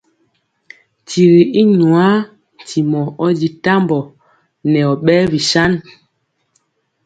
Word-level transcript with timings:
Tigi 1.07 1.43
i 1.61 1.63
nwaa 1.79 2.15
ntimɔ 2.61 3.01
ɔ 3.23 3.27
di 3.39 3.47
tambɔ 3.63 3.99
nɛ 4.71 4.79
ɔ 4.91 4.93
ɓɛɛ 5.05 5.23
bisan. 5.31 5.71